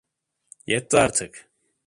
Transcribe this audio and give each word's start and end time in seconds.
Yetti 0.67 0.97
artık. 0.97 1.49